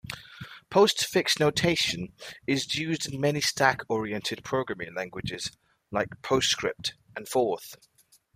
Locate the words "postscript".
6.23-6.95